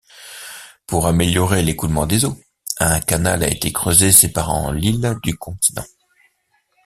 Pour 0.87 1.05
améliorer 1.05 1.61
l'écoulement 1.61 2.07
des 2.07 2.25
eaux, 2.25 2.35
un 2.79 2.99
canal 3.01 3.43
a 3.43 3.51
été 3.51 3.71
creusé 3.71 4.11
séparant 4.11 4.71
l'île 4.71 5.15
du 5.21 5.37
continent. 5.37 5.85